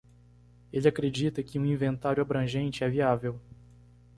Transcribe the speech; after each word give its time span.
Ele 0.73 0.87
acredita 0.87 1.43
que 1.43 1.59
um 1.59 1.65
inventário 1.67 2.23
abrangente 2.23 2.83
é 2.83 2.89
viável. 2.89 3.39